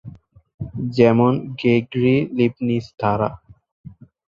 [0.91, 3.29] যেমন গ্রেগরি-লিবনিৎজ ধারা।